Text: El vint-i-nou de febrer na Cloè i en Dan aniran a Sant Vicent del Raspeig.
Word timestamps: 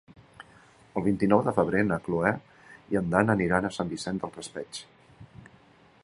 El 0.99 1.03
vint-i-nou 1.07 1.41
de 1.47 1.51
febrer 1.57 1.83
na 1.89 1.99
Cloè 2.07 2.31
i 2.95 2.99
en 3.01 3.13
Dan 3.15 3.29
aniran 3.33 3.69
a 3.69 3.73
Sant 3.75 3.91
Vicent 3.95 4.23
del 4.23 4.33
Raspeig. 4.39 4.81